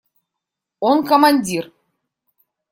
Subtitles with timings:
[0.79, 1.71] Он командир.